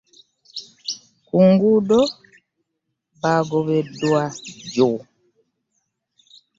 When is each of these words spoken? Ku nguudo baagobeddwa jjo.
Ku 1.25 1.35
nguudo 1.47 1.99
baagobeddwa 3.21 4.21
jjo. 4.61 4.91